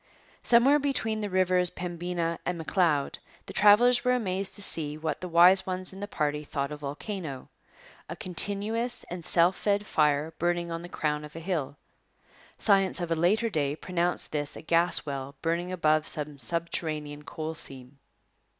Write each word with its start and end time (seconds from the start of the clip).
Somewhere 0.41 0.79
between 0.79 1.21
the 1.21 1.29
rivers 1.29 1.69
Pembina 1.69 2.39
and 2.43 2.57
M'Leod 2.57 3.19
the 3.45 3.53
travellers 3.53 4.03
were 4.03 4.13
amazed 4.15 4.55
to 4.55 4.61
see 4.63 4.97
what 4.97 5.21
the 5.21 5.27
wise 5.29 5.67
ones 5.67 5.93
in 5.93 5.99
the 5.99 6.07
party 6.07 6.43
thought 6.43 6.71
a 6.71 6.75
volcano 6.77 7.49
a 8.09 8.15
continuous 8.15 9.03
and 9.11 9.23
self 9.23 9.55
fed 9.55 9.85
fire 9.85 10.33
burning 10.39 10.71
on 10.71 10.81
the 10.81 10.89
crown 10.89 11.23
of 11.23 11.35
a 11.35 11.39
hill. 11.39 11.77
Science 12.57 12.99
of 12.99 13.11
a 13.11 13.13
later 13.15 13.47
day 13.51 13.75
pronounced 13.75 14.31
this 14.31 14.55
a 14.55 14.63
gas 14.63 15.05
well 15.05 15.35
burning 15.43 15.71
above 15.71 16.07
some 16.07 16.39
subterranean 16.39 17.21
coal 17.21 17.53
seam. 17.53 17.99